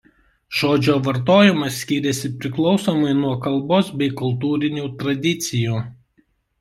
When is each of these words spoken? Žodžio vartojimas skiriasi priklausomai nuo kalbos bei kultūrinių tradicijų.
Žodžio 0.59 0.95
vartojimas 1.07 1.75
skiriasi 1.81 2.31
priklausomai 2.39 3.13
nuo 3.21 3.35
kalbos 3.47 3.93
bei 4.03 4.09
kultūrinių 4.23 4.87
tradicijų. 5.03 5.83